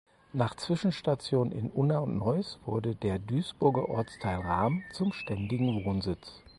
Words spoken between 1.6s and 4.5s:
Unna und Neuss wurde der Duisburger Ortsteil